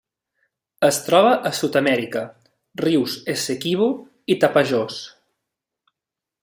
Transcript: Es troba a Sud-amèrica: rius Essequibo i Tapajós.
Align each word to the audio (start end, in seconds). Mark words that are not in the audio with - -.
Es 0.87 0.97
troba 1.07 1.33
a 1.49 1.51
Sud-amèrica: 1.57 2.23
rius 2.85 3.19
Essequibo 3.35 3.93
i 4.37 4.43
Tapajós. 4.45 5.01